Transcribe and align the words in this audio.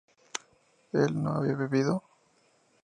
¿él 0.93 1.21
no 1.21 1.33
había 1.35 1.55
bebido? 1.55 2.01